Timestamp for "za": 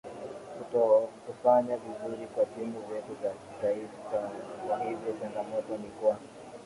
3.23-3.33